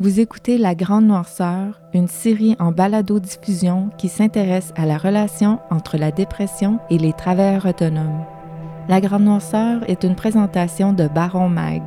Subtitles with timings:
[0.00, 5.98] Vous écoutez La Grande Noirceur, une série en balado-diffusion qui s'intéresse à la relation entre
[5.98, 8.24] la dépression et les travailleurs autonomes.
[8.88, 11.82] La Grande Noirceur est une présentation de Baron Mag.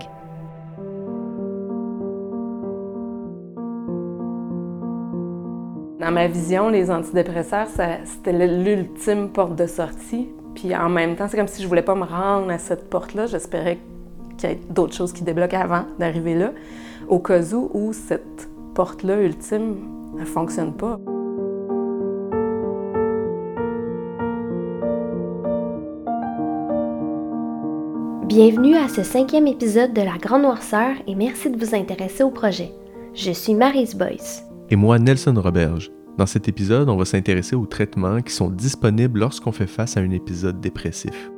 [6.00, 7.68] Dans ma vision, les antidépresseurs,
[8.06, 10.30] c'était l'ultime porte de sortie.
[10.54, 13.26] Puis en même temps, c'est comme si je voulais pas me rendre à cette porte-là.
[13.26, 13.80] J'espérais
[14.38, 16.52] qu'il y ait d'autres choses qui débloquent avant d'arriver là
[17.08, 19.76] au cas où, où cette porte-là ultime
[20.18, 21.00] ne fonctionne pas.
[28.28, 32.32] Bienvenue à ce cinquième épisode de La Grande Noirceur et merci de vous intéresser au
[32.32, 32.72] projet.
[33.14, 34.44] Je suis Marise Boyce.
[34.70, 35.92] Et moi, Nelson Roberge.
[36.18, 40.02] Dans cet épisode, on va s'intéresser aux traitements qui sont disponibles lorsqu'on fait face à
[40.02, 41.32] un épisode dépressif.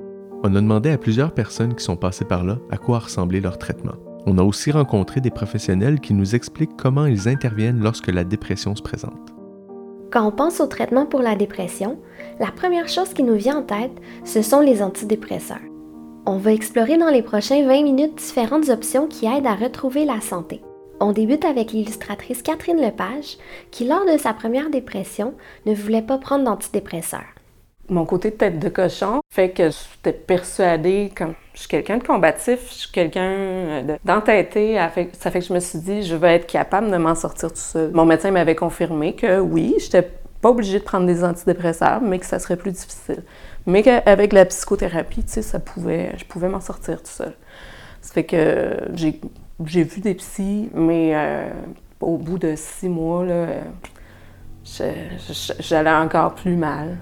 [0.43, 3.57] On a demandé à plusieurs personnes qui sont passées par là à quoi ressemblait leur
[3.57, 3.95] traitement.
[4.27, 8.75] On a aussi rencontré des professionnels qui nous expliquent comment ils interviennent lorsque la dépression
[8.75, 9.33] se présente.
[10.11, 11.97] Quand on pense au traitement pour la dépression,
[12.39, 15.57] la première chose qui nous vient en tête, ce sont les antidépresseurs.
[16.25, 20.21] On va explorer dans les prochains 20 minutes différentes options qui aident à retrouver la
[20.21, 20.61] santé.
[20.99, 23.37] On débute avec l'illustratrice Catherine Lepage,
[23.71, 25.33] qui lors de sa première dépression
[25.65, 27.36] ne voulait pas prendre d'antidépresseurs
[27.89, 32.03] mon côté de tête de cochon fait que j'étais persuadée, comme je suis quelqu'un de
[32.03, 34.75] combatif, je suis quelqu'un d'entêté,
[35.13, 37.57] ça fait que je me suis dit, je vais être capable de m'en sortir tout
[37.57, 37.91] seul.
[37.93, 40.07] Mon médecin m'avait confirmé que oui, j'étais
[40.41, 43.23] pas obligée de prendre des antidépresseurs, mais que ça serait plus difficile.
[43.65, 47.33] Mais qu'avec la psychothérapie, tu ça pouvait, je pouvais m'en sortir tout seul.
[48.01, 51.49] Ça fait que j'ai vu des psys, mais euh,
[51.99, 53.25] au bout de six mois,
[54.63, 56.97] j'allais encore plus mal.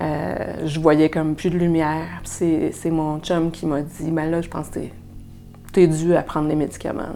[0.00, 2.20] Euh, je voyais comme plus de lumière.
[2.24, 4.80] C'est mon chum qui m'a dit Ben là, je pense que
[5.72, 7.14] t'es es dû à prendre les médicaments.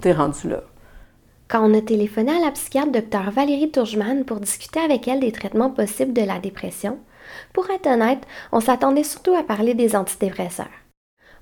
[0.00, 0.60] T'es rendu là.
[1.48, 5.32] Quand on a téléphoné à la psychiatre Dr Valérie Tourgeman pour discuter avec elle des
[5.32, 6.98] traitements possibles de la dépression,
[7.54, 10.66] pour être honnête, on s'attendait surtout à parler des antidépresseurs.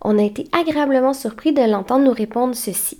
[0.02, 2.98] On a été agréablement surpris de l'entendre nous répondre ceci.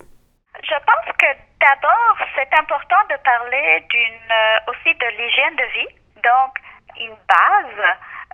[0.62, 1.26] Je pense que
[1.60, 5.94] d'abord, c'est important de parler d'une, euh, aussi de l'hygiène de vie.
[6.16, 6.52] Donc,
[7.00, 7.80] une base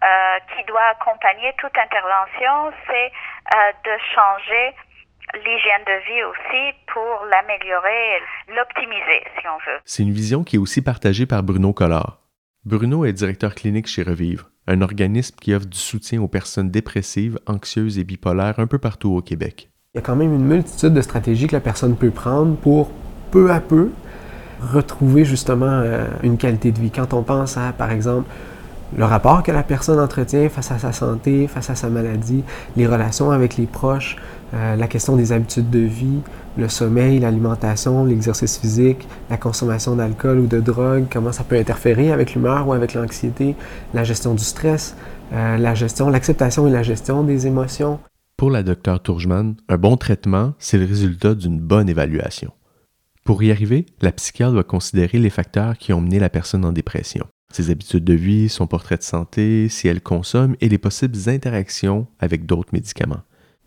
[0.03, 3.13] euh, qui doit accompagner toute intervention, c'est
[3.55, 4.75] euh, de changer
[5.35, 9.79] l'hygiène de vie aussi pour l'améliorer, l'optimiser, si on veut.
[9.85, 12.19] C'est une vision qui est aussi partagée par Bruno Collard.
[12.65, 17.39] Bruno est directeur clinique chez Revivre, un organisme qui offre du soutien aux personnes dépressives,
[17.47, 19.69] anxieuses et bipolaires un peu partout au Québec.
[19.95, 22.91] Il y a quand même une multitude de stratégies que la personne peut prendre pour
[23.31, 23.91] peu à peu
[24.61, 26.91] retrouver justement euh, une qualité de vie.
[26.91, 28.29] Quand on pense à, par exemple,
[28.97, 32.45] le rapport que la personne entretient face à sa santé, face à sa maladie,
[32.77, 34.17] les relations avec les proches,
[34.55, 36.21] euh, la question des habitudes de vie,
[36.59, 42.13] le sommeil, l'alimentation, l'exercice physique, la consommation d'alcool ou de drogue, comment ça peut interférer
[42.13, 43.57] avec l'humeur ou avec l'anxiété,
[43.95, 44.95] la gestion du stress,
[45.33, 47.99] euh, l'acceptation et la gestion des émotions.
[48.37, 52.51] Pour la docteure Tourgeman, un bon traitement, c'est le résultat d'une bonne évaluation.
[53.25, 56.73] Pour y arriver, la psychiatre doit considérer les facteurs qui ont mené la personne en
[56.73, 61.29] dépression ses habitudes de vie, son portrait de santé, si elle consomme et les possibles
[61.29, 63.23] interactions avec d'autres médicaments.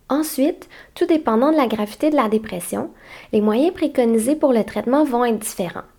[0.09, 2.93] Ensuite, tout dépendant de la gravité de la dépression,
[3.31, 5.89] les moyens préconisés pour le traitement vont être différents.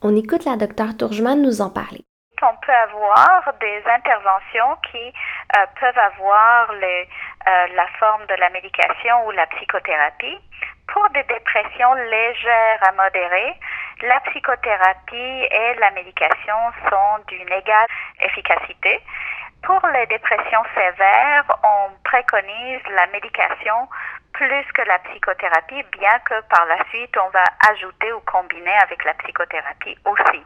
[0.00, 2.04] On écoute la docteure Tourgeman nous en parler.
[2.40, 5.12] On peut avoir des interventions qui
[5.56, 7.04] euh, peuvent avoir euh,
[7.74, 10.38] la forme de la médication ou la psychothérapie.
[10.88, 13.54] Pour des dépressions légères à modérées,
[14.02, 16.56] la psychothérapie et la médication
[16.88, 17.86] sont d'une égale
[18.20, 19.00] efficacité.
[19.62, 23.88] Pour les dépressions sévères, on préconise la médication
[24.32, 29.04] plus que la psychothérapie, bien que par la suite, on va ajouter ou combiner avec
[29.04, 30.42] la psychothérapie aussi.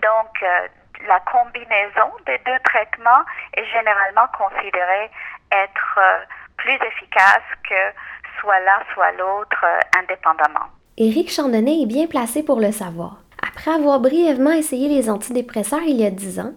[0.00, 0.68] Donc, euh,
[1.06, 3.24] la combinaison des deux traitements
[3.54, 5.10] est généralement considérée
[5.50, 6.24] être euh,
[6.58, 7.92] plus efficace que
[8.40, 10.66] soit l'un, soit l'autre euh, indépendamment.
[10.96, 13.22] Éric Chandonnet est bien placé pour le savoir.
[13.46, 16.52] Après avoir brièvement essayé les antidépresseurs il y a 10 ans,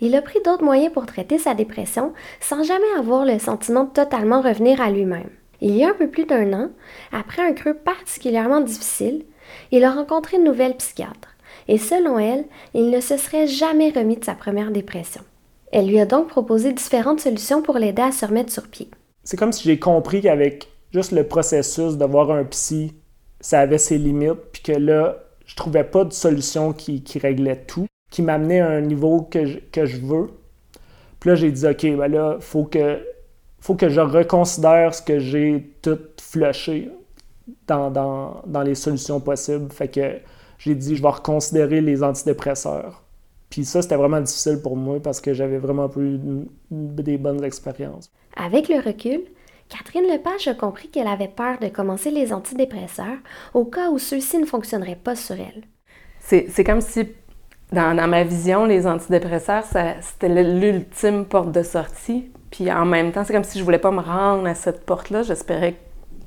[0.00, 3.92] il a pris d'autres moyens pour traiter sa dépression sans jamais avoir le sentiment de
[3.92, 5.30] totalement revenir à lui-même.
[5.60, 6.70] Il y a un peu plus d'un an,
[7.12, 9.24] après un creux particulièrement difficile,
[9.70, 11.36] il a rencontré une nouvelle psychiatre
[11.68, 12.44] et selon elle,
[12.74, 15.22] il ne se serait jamais remis de sa première dépression.
[15.72, 18.90] Elle lui a donc proposé différentes solutions pour l'aider à se remettre sur pied.
[19.22, 22.94] C'est comme si j'ai compris qu'avec juste le processus de voir un psy
[23.44, 27.86] ça avait ses limites, puis que là, je trouvais pas de solution qui, réglait tout,
[28.10, 30.30] qui m'amenait à un niveau que je, veux.
[31.20, 33.06] Puis là, j'ai dit, OK, ben là, faut que,
[33.60, 36.90] faut que je reconsidère ce que j'ai tout flushé.
[37.66, 39.70] dans, dans, dans les solutions possibles.
[39.70, 40.20] Fait que
[40.56, 43.02] j'ai dit, je vais reconsidérer les antidépresseurs.
[43.50, 46.18] Puis ça, c'était vraiment difficile pour moi parce que j'avais vraiment eu
[46.70, 48.10] des bonnes expériences.
[48.36, 49.20] Avec le recul,
[49.68, 53.18] Catherine Lepage a compris qu'elle avait peur de commencer les antidépresseurs
[53.54, 55.64] au cas où ceux-ci ne fonctionneraient pas sur elle.
[56.20, 57.08] C'est comme si,
[57.72, 62.30] dans, ma vision, les antidépresseurs, c'était l'ultime porte de sortie.
[62.50, 65.22] Puis en même temps, c'est comme si je voulais pas me rendre à cette porte-là.
[65.22, 65.74] J'espérais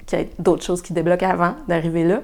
[0.05, 2.21] qu'il y ait d'autres choses qui débloquent avant d'arriver là,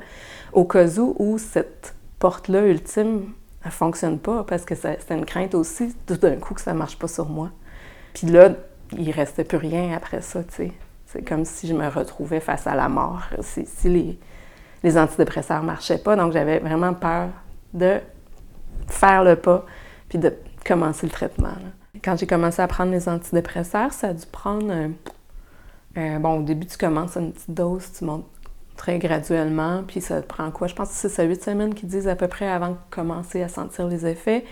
[0.51, 3.33] au cas où, où cette porte-là ultime,
[3.65, 6.97] elle fonctionne pas parce que c'était une crainte aussi, tout d'un coup, que ça marche
[6.97, 7.49] pas sur moi.
[8.13, 8.51] Puis là,
[8.97, 10.71] il restait plus rien après ça, tu sais.
[11.13, 14.17] C'est comme si je me retrouvais face à la mort si,
[14.83, 16.15] les, antidépresseurs marchaient pas.
[16.15, 17.29] Donc, j'avais vraiment peur
[17.75, 17.99] de
[18.87, 19.63] faire le pas
[20.09, 20.33] puis de
[20.65, 21.53] commencer le traitement.
[22.03, 24.73] Quand j'ai commencé à prendre les antidépresseurs, ça a dû prendre...
[25.95, 28.25] bon, au début, tu commences une petite dose, tu montes
[28.75, 30.65] très graduellement, puis ça prend quoi?
[30.65, 32.77] Je pense que c'est 6 à 8 semaines qu'ils disent à peu près avant de
[32.89, 34.43] commencer à sentir les effets.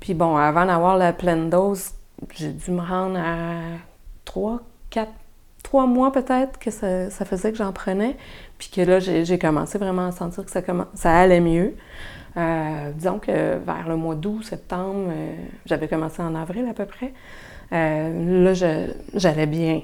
[0.00, 1.90] Puis bon, avant d'avoir la pleine dose,
[2.34, 3.58] j'ai dû me rendre à
[4.24, 5.10] 3, 4,
[5.64, 8.16] 3 mois peut-être que ça, faisait que j'en prenais.
[8.58, 10.62] Puis que là, j'ai commencé vraiment à sentir que ça,
[10.94, 11.74] ça allait mieux.
[12.36, 15.34] Euh, disons que vers le mois d'août, septembre, euh,
[15.66, 17.12] j'avais commencé en avril à peu près.
[17.72, 19.82] Euh, là, j'allais bien.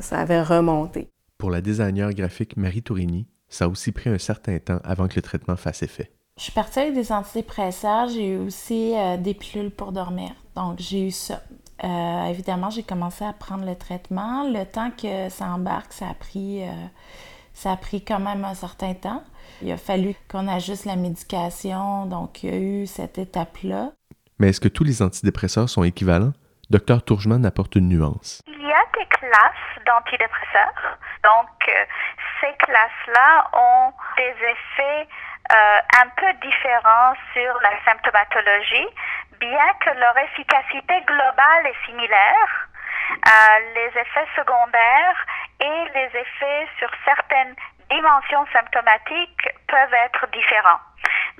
[0.00, 1.08] ça avait remonté.
[1.38, 5.16] Pour la designer graphique Marie Tourini, ça a aussi pris un certain temps avant que
[5.16, 6.10] le traitement fasse effet.
[6.38, 10.30] Je suis partie avec des antidépresseurs, j'ai eu aussi des pilules pour dormir.
[10.54, 11.42] Donc, j'ai eu ça.
[11.82, 14.44] Évidemment, j'ai commencé à prendre le traitement.
[14.48, 16.62] Le temps que ça embarque, ça a pris,
[17.52, 19.22] ça a pris quand même un certain temps.
[19.62, 23.92] Il a fallu qu'on ajuste la médication, donc il y a eu cette étape-là.
[24.38, 26.32] Mais est-ce que tous les antidépresseurs sont équivalents?
[26.68, 28.42] Docteur Tourgeman apporte une nuance.
[28.46, 30.98] Il y a des classes d'antidépresseurs.
[31.24, 31.84] Donc, euh,
[32.40, 35.08] ces classes-là ont des effets
[35.52, 38.88] euh, un peu différents sur la symptomatologie,
[39.38, 42.68] bien que leur efficacité globale est similaire.
[43.10, 45.26] Euh, les effets secondaires
[45.60, 47.54] et les effets sur certaines
[47.90, 50.80] dimensions symptomatiques peuvent être différents.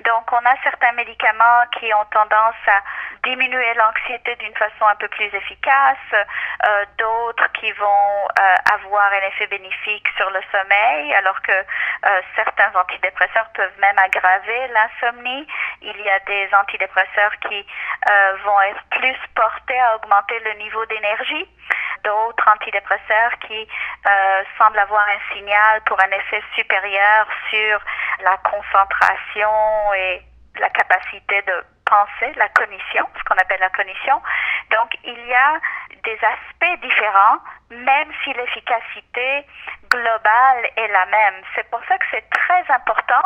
[0.05, 2.81] Donc, on a certains médicaments qui ont tendance à
[3.23, 9.27] diminuer l'anxiété d'une façon un peu plus efficace, euh, d'autres qui vont euh, avoir un
[9.27, 15.47] effet bénéfique sur le sommeil, alors que euh, certains antidépresseurs peuvent même aggraver l'insomnie.
[15.81, 17.65] Il y a des antidépresseurs qui
[18.45, 21.47] vont être plus portés à augmenter le niveau d'énergie
[22.07, 23.67] d'autres antidépresseurs qui
[24.07, 27.79] euh, semblent avoir un signal pour un effet supérieur sur
[28.23, 30.21] la concentration et
[30.59, 34.21] la capacité de penser, la cognition, ce qu'on appelle la cognition.
[34.71, 35.59] Donc, il y a
[36.03, 37.39] des aspects différents,
[37.71, 39.45] même si l'efficacité
[39.89, 41.41] globale est la même.
[41.55, 43.23] C'est pour ça que c'est très important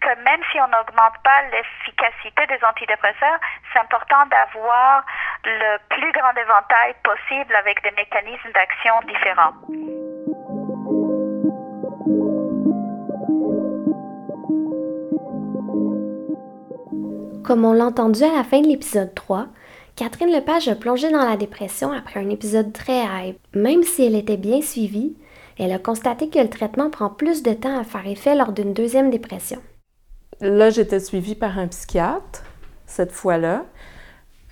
[0.00, 3.38] que même si on n'augmente pas l'efficacité des antidépresseurs,
[3.72, 5.04] c'est important d'avoir
[5.44, 10.07] le plus grand éventail possible avec des mécanismes d'action différents.
[17.48, 19.46] Comme on l'a entendu à la fin de l'épisode 3,
[19.96, 23.38] Catherine Lepage a plongé dans la dépression après un épisode très hype.
[23.54, 25.16] Même si elle était bien suivie,
[25.58, 28.74] elle a constaté que le traitement prend plus de temps à faire effet lors d'une
[28.74, 29.62] deuxième dépression.
[30.42, 32.42] Là, j'étais suivie par un psychiatre,
[32.84, 33.64] cette fois-là.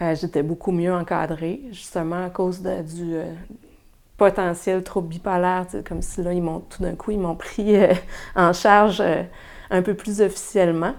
[0.01, 3.31] Euh, j'étais beaucoup mieux encadrée, justement à cause du euh,
[4.17, 7.93] potentiel trouble bipolaire, comme si là, ils tout d'un coup, ils m'ont pris euh,
[8.35, 9.03] en charge
[9.71, 10.95] un peu plus officiellement.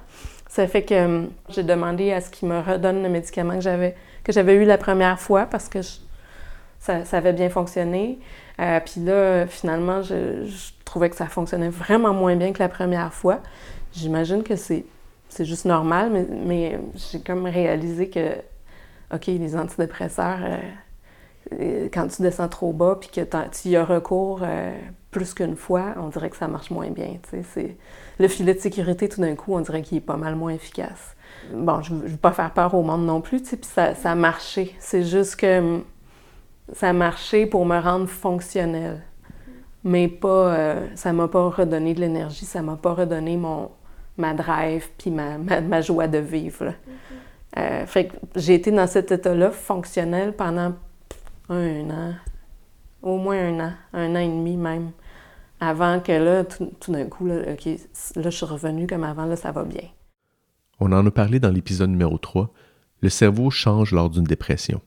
[0.49, 3.95] Ça fait que hum, j'ai demandé à ce qu'il me redonne le médicament que j'avais
[4.23, 5.79] que j'avais eu la première fois parce que
[6.79, 8.19] ça, avait bien fonctionné.
[8.59, 10.47] Euh, puis là, finalement, je,
[10.85, 13.41] trouvais que ça fonctionnait vraiment moins bien que la première fois.
[13.93, 14.85] J'imagine que c'est,
[15.29, 16.11] c'est juste normal,
[16.45, 18.35] mais, j'ai comme réalisé que,
[19.13, 20.59] OK, les antidépresseurs, euh, euh,
[21.93, 24.41] quand tu descends trop bas puis que tu y as recours
[25.11, 27.17] plus qu'une fois, on dirait que ça marche moins bien.
[27.53, 27.77] C'est,
[28.19, 31.15] le filet de sécurité, tout d'un coup, on dirait qu'il est pas mal moins efficace.
[31.53, 34.15] Bon, je ne veux pas faire peur au monde non plus, puis ça, ça a
[34.15, 34.75] marché.
[34.79, 35.83] C'est juste que hum,
[36.73, 39.01] ça a marché pour me rendre fonctionnelle.
[39.83, 43.71] Mais pas, euh, ça m'a pas redonné de l'énergie, ça m'a pas redonné mon,
[44.17, 46.65] ma drive puis ma, ma, joie de vivre.
[46.65, 47.59] Mm-hmm.
[47.59, 50.73] Euh, fait que j'ai été dans cet état-là fonctionnel pendant
[51.49, 52.15] un an,
[53.01, 54.91] au moins un an, un an et demi même.
[55.59, 59.35] Avant que là, tout, d'un coup, là, OK, là, je suis revenue comme avant, là,
[59.35, 59.89] ça va bien.
[60.79, 62.49] On en a parlé dans l'épisode numéro 3.
[63.01, 64.81] Le cerveau change lors d'une dépression.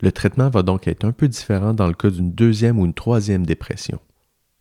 [0.00, 2.94] Le traitement va donc être un peu différent dans le cas d'une deuxième ou une
[2.94, 4.00] troisième dépression.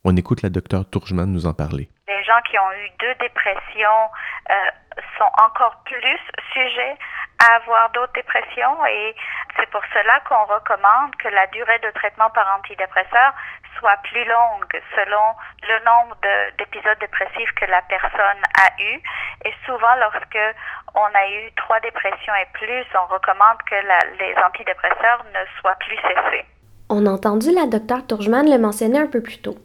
[0.03, 1.89] On écoute la docteure Tourgeman nous en parler.
[2.07, 4.03] Les gens qui ont eu deux dépressions
[4.49, 4.53] euh,
[5.17, 6.19] sont encore plus
[6.53, 6.97] sujets
[7.41, 9.15] à avoir d'autres dépressions et
[9.57, 13.33] c'est pour cela qu'on recommande que la durée de traitement par antidépresseur
[13.79, 15.25] soit plus longue selon
[15.67, 16.15] le nombre
[16.57, 19.01] d'épisodes dépressifs que la personne a eu.
[19.45, 20.39] Et souvent, lorsque
[20.93, 23.75] on a eu trois dépressions et plus, on recommande que
[24.19, 26.45] les antidépresseurs ne soient plus cessés.
[26.89, 29.55] On a entendu la docteure Tourgeman le mentionner un peu plus tôt.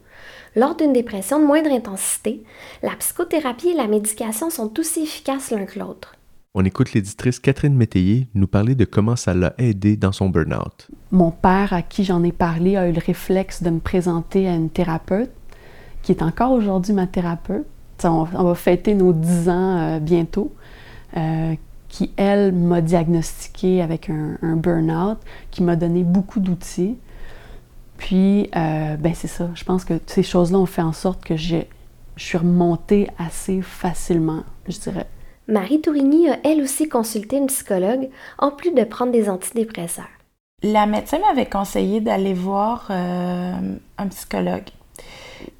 [0.55, 2.39] Lors d'une dépression de moindre intensité,
[2.81, 6.16] la psychothérapie et la médication sont aussi efficaces l'un que l'autre.
[6.59, 10.87] On écoute l'éditrice Catherine Métayer nous parler de comment ça l'a aidé dans son burn-out.
[11.11, 14.55] Mon père, à qui j'en ai parlé, a eu le réflexe de me présenter à
[14.55, 15.29] une thérapeute,
[16.01, 17.67] qui est encore aujourd'hui ma thérapeute.
[18.03, 20.51] On, va fêter nos 10 ans euh, bientôt,
[21.15, 21.53] euh,
[21.89, 25.19] qui, elle, m'a diagnostiqué avec un, un burn-out,
[25.51, 26.97] qui m'a donné beaucoup d'outils.
[27.97, 29.51] Puis, euh, ben c'est ça.
[29.53, 31.57] Je pense que ces choses-là ont fait en sorte que je
[32.15, 35.05] suis remontée assez facilement, je dirais.
[35.47, 40.09] Marie Tourigny a elle aussi consulté une psychologue, en plus de prendre des antidépresseurs.
[40.61, 43.53] La médecin m'avait conseillé d'aller voir euh,
[43.97, 44.67] un psychologue.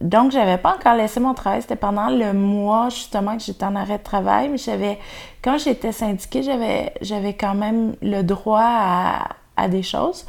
[0.01, 1.61] Donc, j'avais pas encore laissé mon travail.
[1.61, 4.49] C'était pendant le mois, justement, que j'étais en arrêt de travail.
[4.49, 4.99] Mais j'avais,
[5.41, 10.25] quand j'étais syndiquée, j'avais, quand même le droit à, des choses.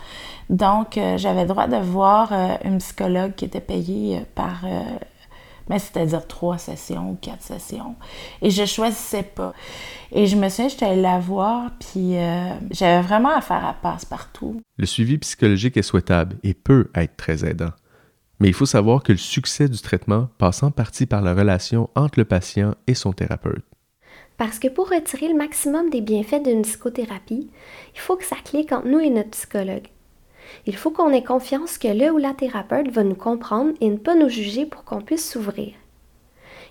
[0.51, 4.61] Donc, euh, j'avais le droit de voir euh, une psychologue qui était payée par,
[5.69, 7.95] mais c'est-à-dire trois sessions ou quatre sessions.
[8.43, 9.53] Et je choisissais pas.
[10.13, 12.15] Et je me souviens, j'étais allée la voir, puis
[12.71, 14.61] j'avais vraiment affaire à passe-partout.
[14.77, 17.73] Le suivi psychologique est souhaitable et peut être très aidant.
[18.41, 21.91] Mais il faut savoir que le succès du traitement passe en partie par la relation
[21.97, 23.65] entre le patient et son thérapeute.
[24.37, 27.51] Parce que pour retirer le maximum des bienfaits d'une psychothérapie,
[27.95, 29.89] il faut que ça clique entre nous et notre psychologue.
[30.67, 33.97] Il faut qu'on ait confiance que le ou la thérapeute va nous comprendre et ne
[33.97, 35.75] pas nous juger pour qu'on puisse s'ouvrir.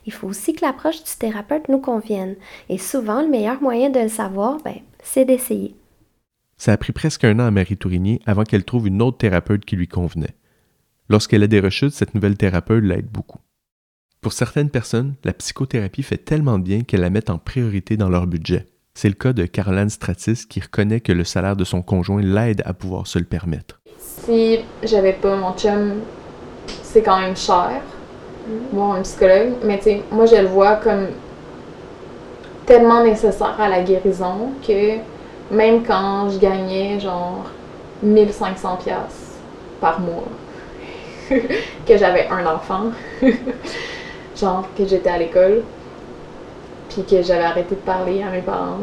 [0.05, 2.35] Il faut aussi que l'approche du thérapeute nous convienne,
[2.69, 5.75] et souvent le meilleur moyen de le savoir, ben, c'est d'essayer.
[6.57, 9.65] Ça a pris presque un an à Marie Tourigny avant qu'elle trouve une autre thérapeute
[9.65, 10.35] qui lui convenait.
[11.09, 13.39] Lorsqu'elle a des rechutes, cette nouvelle thérapeute l'aide beaucoup.
[14.21, 18.27] Pour certaines personnes, la psychothérapie fait tellement bien qu'elles la mettent en priorité dans leur
[18.27, 18.65] budget.
[18.99, 22.63] C'est le cas de Caroline Stratis qui reconnaît que le salaire de son conjoint l'aide
[22.65, 23.79] à pouvoir se le permettre.
[23.99, 26.01] Si j'avais pas mon chum,
[26.81, 27.79] c'est quand même cher,
[28.73, 31.09] voir un psychologue, mais tu moi je le vois comme
[32.65, 34.95] tellement nécessaire à la guérison que
[35.51, 37.51] même quand je gagnais genre
[38.01, 39.37] 1500 pièces
[39.79, 40.27] par mois,
[41.29, 42.85] que j'avais un enfant,
[44.35, 45.61] genre que j'étais à l'école,
[46.89, 48.79] puis que j'avais arrêté de parler à mes parents.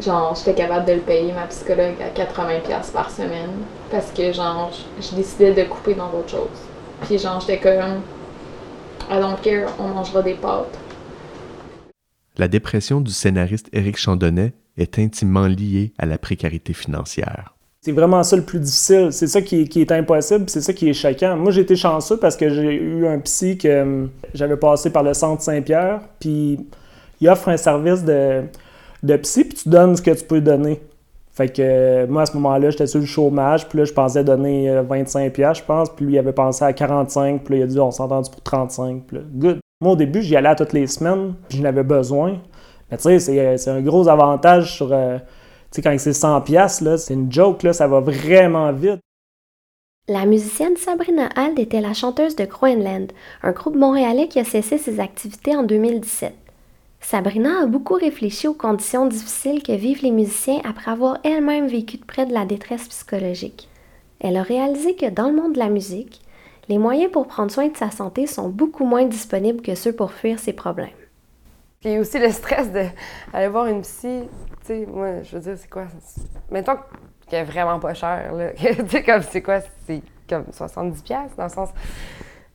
[0.00, 3.50] Genre, j'étais capable de le payer, ma psychologue, à 80$ par semaine,
[3.90, 6.60] parce que, genre, je décidais de couper dans d'autres choses.
[7.02, 8.00] Puis, genre, j'étais comme,
[9.10, 10.78] I don't care, on mangera des pâtes.
[12.38, 17.54] La dépression du scénariste Éric Chandonnet est intimement liée à la précarité financière.
[17.82, 19.08] C'est vraiment ça le plus difficile.
[19.10, 21.34] C'est ça qui, est impossible, c'est ça qui est choquant.
[21.36, 25.02] Moi, j'ai été chanceux parce que j'ai eu un psy que euh, j'avais passé par
[25.02, 26.58] le centre Saint-Pierre, puis
[27.22, 28.42] il offre un service de,
[29.22, 30.82] psy, puis tu donnes ce que tu peux donner.
[31.32, 34.24] Fait que euh, moi, à ce moment-là, j'étais sur le chômage, puis là, je pensais
[34.24, 37.62] donner 25$, euh, je pense, puis lui, il avait pensé à 45$, puis là, il
[37.62, 39.58] a dit, on s'entend pour 35$, puis là, good.
[39.80, 42.36] Moi, au début, j'y allais à toutes les semaines, puis je n'avais besoin.
[42.90, 44.92] Mais tu sais, c'est un gros avantage sur
[45.72, 49.00] sais, quand c'est 100 pièces là, c'est une joke, ça va vraiment vite.
[50.08, 53.12] La musicienne Sabrina Hald était la chanteuse de Groenland,
[53.42, 56.34] un groupe montréalais qui a cessé ses activités en 2017.
[57.00, 61.96] Sabrina a beaucoup réfléchi aux conditions difficiles que vivent les musiciens après avoir elle-même vécu
[61.96, 63.68] de près de la détresse psychologique.
[64.18, 66.20] Elle a réalisé que dans le monde de la musique,
[66.68, 70.12] les moyens pour prendre soin de sa santé sont beaucoup moins disponibles que ceux pour
[70.12, 70.99] fuir ses problèmes.
[71.80, 74.28] Puis aussi le stress d'aller voir une psy,
[74.60, 75.86] tu sais, moi, je veux dire, c'est quoi?
[76.50, 76.76] Mettons
[77.26, 78.50] qu'elle est vraiment pas cher, là.
[78.54, 79.60] tu sais, comme, c'est quoi?
[79.86, 81.70] C'est comme 70$ dans le sens.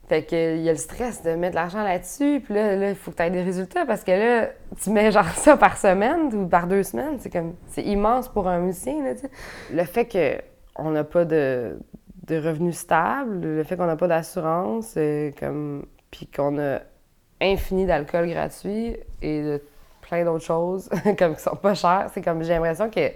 [0.07, 3.09] Fait qu'il y a le stress de mettre de l'argent là-dessus, puis là, il faut
[3.09, 6.47] que tu aies des résultats parce que là, tu mets genre ça par semaine ou
[6.47, 9.31] par deux semaines, c'est comme, c'est immense pour un musicien, là, tu sais.
[9.73, 10.05] Le fait
[10.77, 11.79] qu'on n'a pas de,
[12.27, 16.81] de revenus stables, le fait qu'on n'a pas d'assurance, euh, comme, puis qu'on a
[17.45, 19.61] infini d'alcool gratuit et de
[20.01, 22.09] plein d'autres choses comme qui sont pas chères.
[22.13, 23.09] C'est comme j'ai l'impression que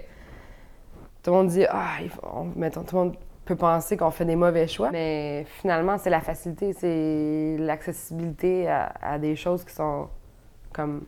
[1.22, 1.98] tout le monde dit ah,
[2.56, 6.20] mettons, tout le monde peut penser qu'on fait des mauvais choix, mais finalement c'est la
[6.20, 10.08] facilité, c'est l'accessibilité à, des choses qui sont
[10.72, 11.04] comme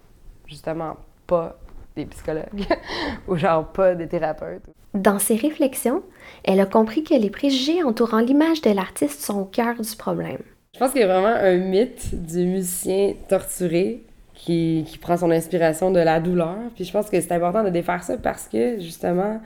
[0.47, 1.57] justement pas
[1.95, 2.67] des psychologues
[3.29, 4.62] ou genre pas des thérapeutes.
[4.95, 6.02] Dans ses réflexions,
[6.45, 10.43] elle a compris que les préjugés entourant l'image de l'artiste sont au cœur du problème.
[10.75, 14.02] Je pense qu'il y a vraiment un mythe du musicien torturé
[14.33, 16.57] qui, qui, prend son inspiration de la douleur.
[16.75, 19.38] Puis je pense que c'est important de défaire ça parce que, justement,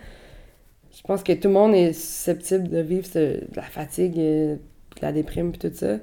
[0.96, 4.58] je pense que tout le monde est susceptible de vivre de la fatigue, de
[5.02, 5.98] la déprime, puis tout ça.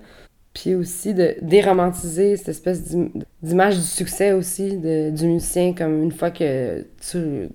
[0.54, 2.96] Puis aussi de déromantiser cette espèce
[3.42, 7.50] d'image du succès aussi de, du musicien, comme une fois que tu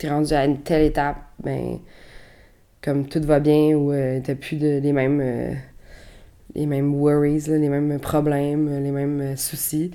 [0.00, 1.78] es rendu à une telle étape, ben
[2.82, 5.54] comme tout va bien ou euh, t'as plus de, les mêmes euh,
[6.54, 9.90] les mêmes worries, les mêmes problèmes, les mêmes euh, soucis.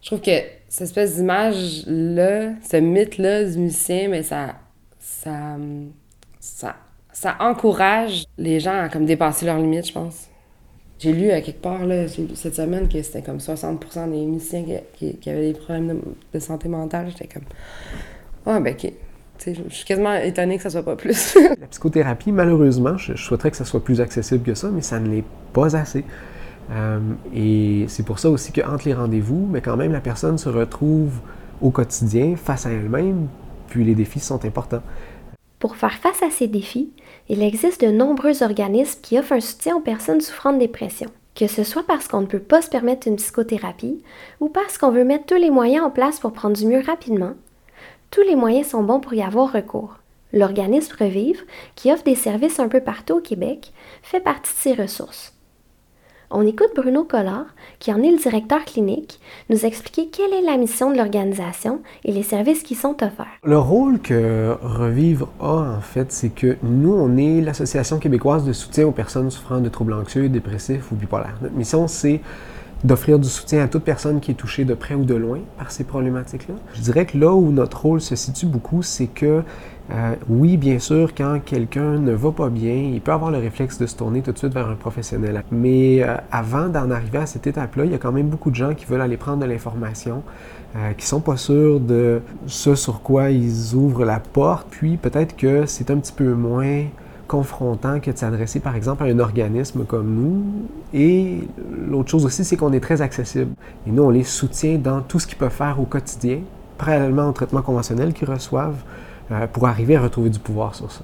[0.00, 4.56] Je trouve que cette espèce d'image-là, ce mythe-là du musicien, mais ça,
[4.98, 5.56] ça,
[6.40, 6.76] ça,
[7.12, 10.28] ça encourage les gens à comme dépasser leurs limites, je pense.
[10.98, 14.64] J'ai lu à quelque part là, cette semaine que c'était comme 60% des musiciens
[14.94, 16.00] qui, avaient des problèmes
[16.32, 17.10] de, santé mentale.
[17.10, 17.44] J'étais comme,
[18.46, 18.92] ah, ben, ok.
[19.46, 21.36] Je suis quasiment étonnée que ça soit pas plus.
[21.60, 25.08] la psychothérapie, malheureusement, je, souhaiterais que ça soit plus accessible que ça, mais ça ne
[25.08, 26.04] l'est pas assez.
[26.70, 27.00] Euh,
[27.34, 31.12] et c'est pour ça aussi qu'entre les rendez-vous, mais quand même, la personne se retrouve
[31.62, 33.28] au quotidien face à elle-même,
[33.68, 34.82] puis les défis sont importants.
[35.58, 36.90] Pour faire face à ces défis,
[37.28, 41.48] il existe de nombreux organismes qui offrent un soutien aux personnes souffrant de dépression, que
[41.48, 44.02] ce soit parce qu'on ne peut pas se permettre une psychothérapie
[44.40, 47.32] ou parce qu'on veut mettre tous les moyens en place pour prendre du mieux rapidement.
[48.10, 49.96] Tous les moyens sont bons pour y avoir recours.
[50.32, 51.42] L'organisme Revivre,
[51.74, 53.72] qui offre des services un peu partout au Québec,
[54.02, 55.34] fait partie de ces ressources.
[56.30, 57.46] On écoute Bruno Collard,
[57.78, 62.12] qui en est le directeur clinique, nous expliquer quelle est la mission de l'organisation et
[62.12, 63.38] les services qui sont offerts.
[63.44, 68.52] Le rôle que Revivre a, en fait, c'est que nous, on est l'Association québécoise de
[68.52, 71.36] soutien aux personnes souffrant de troubles anxieux, dépressifs ou bipolaires.
[71.42, 72.20] Notre mission, c'est
[72.84, 75.70] d'offrir du soutien à toute personne qui est touchée de près ou de loin par
[75.70, 76.54] ces problématiques-là?
[76.74, 79.42] Je dirais que là où notre rôle se situe beaucoup, c'est que
[79.90, 83.78] euh, oui, bien sûr, quand quelqu'un ne va pas bien, il peut avoir le réflexe
[83.78, 85.42] de se tourner tout de suite vers un professionnel.
[85.50, 88.54] Mais euh, avant d'en arriver à cette étape-là, il y a quand même beaucoup de
[88.54, 90.22] gens qui veulent aller prendre de l'information,
[90.76, 95.36] euh, qui sont pas sûrs de ce sur quoi ils ouvrent la porte, puis peut-être
[95.36, 96.84] que c'est un petit peu moins
[97.28, 100.42] confrontant que de s'adresser par exemple à un organisme comme nous.
[100.92, 101.46] Et
[101.88, 103.52] l'autre chose aussi, c'est qu'on est très accessible.
[103.86, 106.40] Et nous, on les soutient dans tout ce qu'ils peuvent faire au quotidien,
[106.78, 108.82] parallèlement au traitement conventionnel qu'ils reçoivent.
[109.30, 111.02] Euh, pour arriver à retrouver du pouvoir sur ça.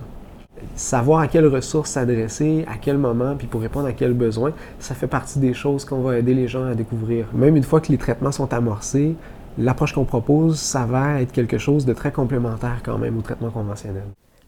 [0.77, 4.95] Savoir à quelles ressources s'adresser, à quel moment, puis pour répondre à quels besoins, ça
[4.95, 7.27] fait partie des choses qu'on va aider les gens à découvrir.
[7.35, 9.15] Même une fois que les traitements sont amorcés,
[9.59, 14.05] l'approche qu'on propose, va être quelque chose de très complémentaire quand même au traitement conventionnel.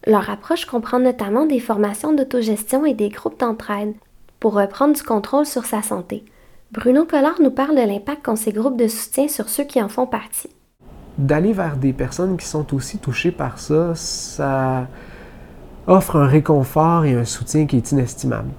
[0.07, 3.93] Leur approche comprend notamment des formations d'autogestion et des groupes d'entraide
[4.39, 6.23] pour reprendre du contrôle sur sa santé.
[6.71, 9.89] Bruno Collard nous parle de l'impact qu'ont ces groupes de soutien sur ceux qui en
[9.89, 10.49] font partie
[11.17, 14.87] d'aller vers des personnes qui sont aussi touchées par ça, ça
[15.87, 18.49] offre un réconfort et un soutien qui est inestimable.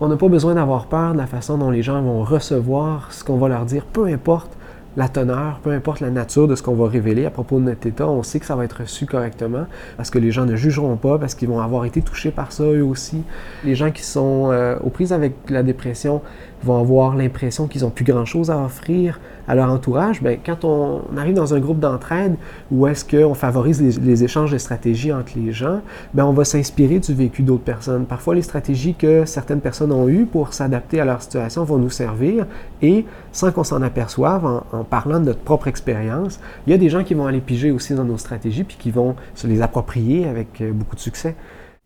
[0.00, 3.24] On n'a pas besoin d'avoir peur de la façon dont les gens vont recevoir ce
[3.24, 4.56] qu'on va leur dire, peu importe
[4.96, 7.86] la teneur, peu importe la nature de ce qu'on va révéler à propos de notre
[7.86, 10.96] état, on sait que ça va être reçu correctement parce que les gens ne jugeront
[10.96, 13.22] pas, parce qu'ils vont avoir été touchés par ça eux aussi.
[13.64, 16.22] Les gens qui sont euh, aux prises avec la dépression
[16.62, 21.02] vont avoir l'impression qu'ils n'ont plus grand-chose à offrir à leur entourage, bien, quand on
[21.16, 22.36] arrive dans un groupe d'entraide
[22.70, 25.80] où est-ce qu'on favorise les, échanges de stratégies entre les gens,
[26.12, 28.04] bien, on va s'inspirer du vécu d'autres personnes.
[28.04, 31.90] Parfois, les stratégies que certaines personnes ont eues pour s'adapter à leur situation vont nous
[31.90, 32.46] servir
[32.82, 36.78] et, sans qu'on s'en aperçoive, en, en, parlant de notre propre expérience, il y a
[36.78, 39.62] des gens qui vont aller piger aussi dans nos stratégies puis qui vont se les
[39.62, 41.34] approprier avec euh, beaucoup de succès.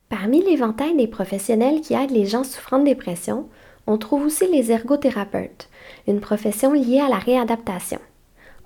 [0.08, 3.46] Parmi l'éventail des professionnels qui aident les gens souffrant de dépression,
[3.86, 5.68] on trouve aussi les ergothérapeutes,
[6.06, 8.00] une profession liée à la réadaptation.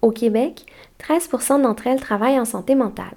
[0.03, 0.67] Au Québec,
[0.99, 1.31] 13
[1.63, 3.17] d'entre elles travaillent en santé mentale.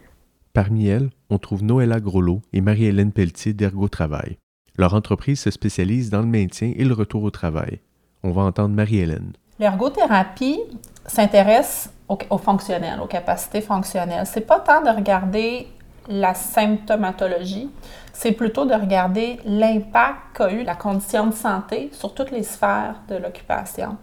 [0.53, 4.37] Parmi elles, on trouve Noëlla Groslo et Marie-Hélène Pelletier d'Ergo-Travail.
[4.77, 7.79] Leur entreprise se spécialise dans le maintien et le retour au travail.
[8.23, 9.33] On va entendre Marie-Hélène.
[9.59, 10.59] L'ergothérapie
[11.05, 14.25] s'intéresse au, au, fonctionnel, aux capacités fonctionnelles.
[14.25, 15.67] C'est pas tant de regarder
[16.09, 17.69] la symptomatologie,
[18.11, 22.95] c'est plutôt de regarder l'impact qu'a eu la condition de santé sur toutes les sphères
[23.07, 23.95] de l'occupation.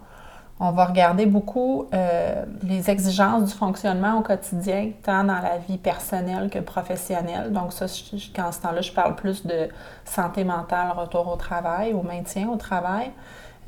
[0.58, 5.76] On va regarder beaucoup euh, les exigences du fonctionnement au quotidien, tant dans la vie
[5.76, 7.52] personnelle que professionnelle.
[7.52, 8.30] Donc ça, ce
[8.62, 9.68] temps-là, je parle plus de
[10.06, 13.10] santé mentale, retour au travail, au maintien au travail.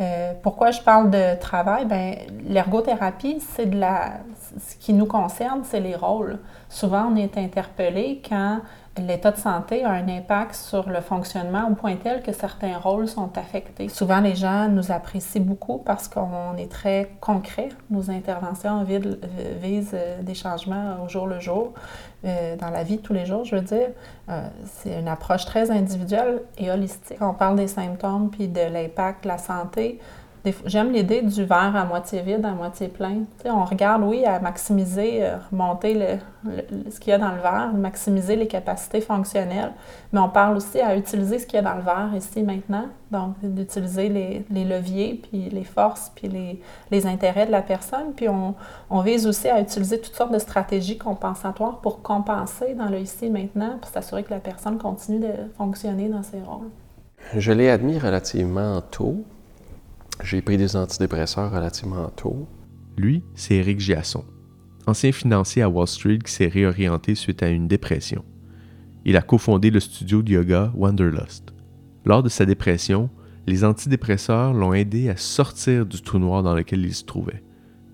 [0.01, 1.85] Euh, pourquoi je parle de travail?
[1.85, 2.15] Bien,
[2.47, 4.21] l'ergothérapie, c'est de la.
[4.59, 6.39] Ce qui nous concerne, c'est les rôles.
[6.69, 8.61] Souvent, on est interpellé quand
[9.07, 13.09] l'état de santé a un impact sur le fonctionnement au point tel que certains rôles
[13.09, 13.89] sont affectés.
[13.89, 17.69] Souvent, les gens nous apprécient beaucoup parce qu'on est très concret.
[17.91, 21.73] Nos interventions visent euh, des changements au jour le jour,
[22.25, 23.89] euh, dans la vie de tous les jours, je veux dire.
[24.29, 27.19] Euh, c'est une approche très individuelle et holistique.
[27.21, 30.01] On parle des symptômes puis de l'impact de la santé.
[30.65, 33.23] J'aime l'idée du verre à moitié vide, à moitié plein.
[33.45, 36.19] on regarde, oui, à maximiser, euh, remonter le,
[36.91, 39.73] ce qu'il y a dans le verre, maximiser les capacités fonctionnelles,
[40.13, 42.87] mais on parle aussi à utiliser ce qu'il y a dans le verre ici maintenant,
[43.11, 46.29] donc d'utiliser les, leviers, puis les forces, puis
[46.91, 48.55] les, intérêts de la personne, puis on,
[48.91, 53.31] on, vise aussi à utiliser toutes sortes de stratégies compensatoires pour compenser dans le ici
[53.31, 56.71] maintenant, pour s'assurer que la personne continue de fonctionner dans ses rôles.
[57.37, 59.25] Je l'ai admis relativement tôt,
[60.23, 62.49] j'ai pris des antidépresseurs relativement tôt.
[62.97, 64.25] Lui, c'est Eric Giasson,
[64.87, 68.25] ancien financier à Wall Street qui s'est réorienté suite à une dépression.
[69.05, 71.53] Il a cofondé le studio de yoga Wanderlust.
[72.05, 73.11] Lors de sa dépression,
[73.47, 77.43] les antidépresseurs l'ont aidé à sortir du trou noir dans lequel il se trouvait.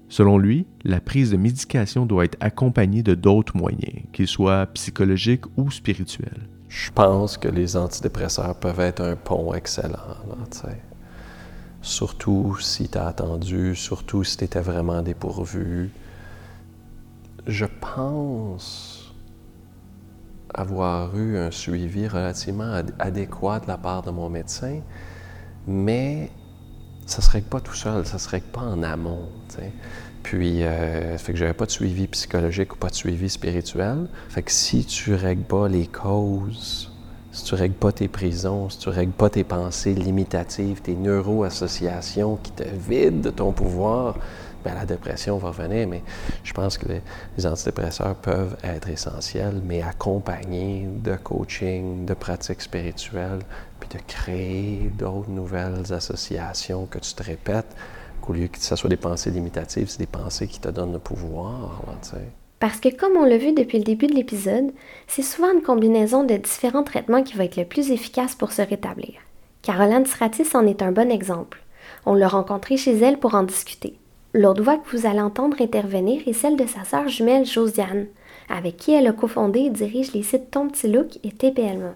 [0.08, 5.44] Selon lui, la prise de médication doit être accompagnée de d'autres moyens, qu'ils soient psychologiques
[5.56, 6.48] ou spirituels.
[6.68, 9.92] Je pense que les antidépresseurs peuvent être un pont excellent.
[9.92, 10.36] Là,
[11.84, 15.90] surtout si tu as attendu, surtout si tu étais vraiment dépourvu.
[17.46, 19.14] Je pense
[20.52, 24.80] avoir eu un suivi relativement adéquat de la part de mon médecin,
[25.66, 26.30] mais
[27.06, 29.28] ça serait pas tout seul, ça serait pas en amont.
[30.22, 34.08] Puis, euh, fait que j'avais pas de suivi psychologique ou pas de suivi spirituel.
[34.30, 36.93] Fait que si tu règles pas les causes
[37.34, 42.36] si tu règles pas tes prisons, si tu règles pas tes pensées limitatives, tes neuro-associations
[42.36, 44.14] qui te vident de ton pouvoir,
[44.64, 45.88] bien, la dépression va venir.
[45.88, 46.04] Mais
[46.44, 46.86] je pense que
[47.36, 53.40] les, antidépresseurs peuvent être essentiels, mais accompagnés de coaching, de pratiques spirituelles,
[53.80, 57.74] puis de créer d'autres nouvelles associations que tu te répètes,
[58.22, 61.00] qu'au lieu que ce soit des pensées limitatives, c'est des pensées qui te donnent le
[61.00, 61.82] pouvoir.
[61.88, 62.20] Là,
[62.64, 64.72] parce que comme on l'a vu depuis le début de l'épisode,
[65.06, 68.62] c'est souvent une combinaison de différents traitements qui va être le plus efficace pour se
[68.62, 69.16] rétablir.
[69.60, 71.62] Caroline Stratis en est un bon exemple.
[72.06, 73.98] On l'a rencontrée chez elle pour en discuter.
[74.32, 78.06] L'autre voix que vous allez entendre intervenir est celle de sa sœur jumelle Josiane,
[78.48, 80.68] avec qui elle a cofondé et dirige les sites Ton
[81.22, 81.92] et TPLMA.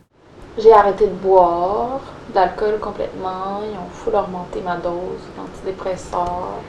[0.58, 2.02] J'ai arrêté de boire,
[2.34, 6.60] d'alcool complètement, ils ont fou augmenté ma dose d'antidépresseurs.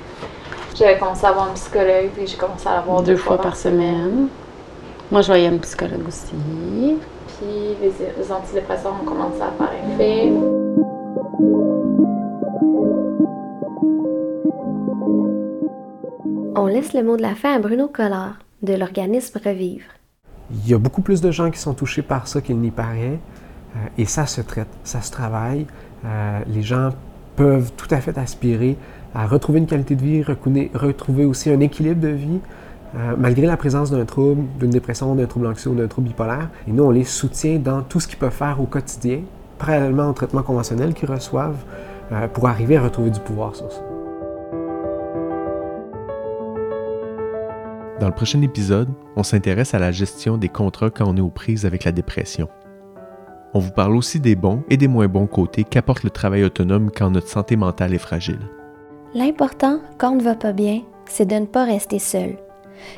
[0.75, 3.55] J'avais commencé à voir un psychologue, puis j'ai commencé à l'avoir deux, deux fois, par
[3.55, 4.27] semaine.
[5.12, 6.36] Moi, je voyais un psychologue aussi.
[7.39, 10.32] Puis les, antidépresseurs ont commencé à faire effet.
[16.55, 19.86] On laisse le mot de la fin à Bruno Collard, de l'organisme Revivre.
[20.51, 23.19] Il y a beaucoup plus de gens qui sont touchés par ça qu'il n'y paraît,
[23.75, 25.65] euh, et ça se traite, ça se travaille.
[26.05, 26.89] Euh, les gens
[27.36, 28.77] peuvent tout à fait aspirer
[29.13, 32.39] à retrouver une qualité de vie, retrouver aussi un équilibre de vie,
[32.95, 36.50] euh, malgré la présence d'un trouble, d'une dépression, d'un trouble anxieux ou d'un trouble bipolaire.
[36.67, 39.22] Et nous, on les soutient dans tout ce qu'ils peuvent faire au quotidien,
[39.58, 41.63] parallèlement au traitement conventionnel qu'ils reçoivent,
[42.12, 43.82] euh, pour arriver à retrouver du pouvoir sur ça.
[48.00, 51.30] Dans le prochain épisode, on s'intéresse à la gestion des contrats quand on est aux
[51.30, 52.48] prises avec la dépression.
[53.54, 56.91] On vous parle aussi des bons et des moins bons côtés qu'apporte le travail autonome
[56.95, 58.39] quand notre santé mentale est fragile.
[59.13, 62.38] L'important, quand on ne va pas bien, c'est de ne pas rester seul.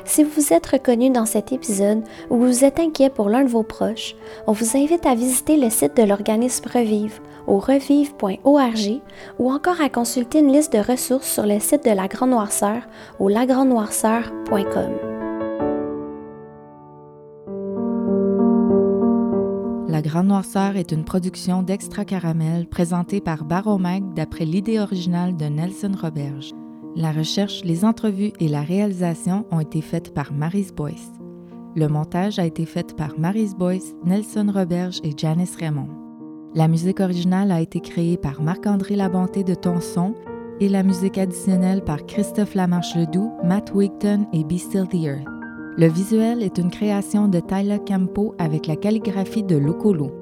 [0.04, 3.62] Si vous êtes reconnu dans cet épisode ou vous êtes inquiet pour l'un de vos
[3.62, 4.14] proches,
[4.46, 9.00] on vous invite à visiter le site de l'organisme Revive au revive.org
[9.38, 12.82] ou encore à consulter une liste de ressources sur le site de la Grande Noirceur
[13.18, 15.11] au lagrandnoirceur.com.
[19.92, 25.44] La Grande Noirceur est une production d'Extra Caramel présentée par Baromag d'après l'idée originale de
[25.44, 26.54] Nelson Roberge.
[26.96, 31.12] La recherche, les entrevues et la réalisation ont été faites par Marise Boyce.
[31.76, 35.90] Le montage a été fait par Marise Boyce, Nelson Roberge et Janice Raymond.
[36.54, 40.14] La musique originale a été créée par Marc-André Labonté de Tonson
[40.58, 45.41] et la musique additionnelle par Christophe Lamarche-Ledoux, Matt Wigton et Be Still the Earth.
[45.78, 50.21] Le visuel est une création de Tyler Campo avec la calligraphie de Locolo.